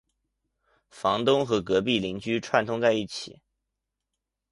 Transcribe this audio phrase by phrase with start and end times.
[0.89, 3.39] 房东和隔壁的邻居串通在一起